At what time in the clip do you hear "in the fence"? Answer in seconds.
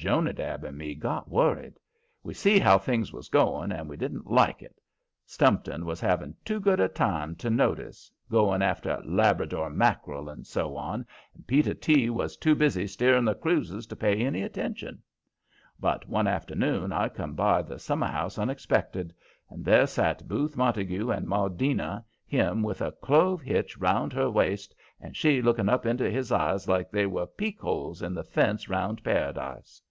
28.00-28.68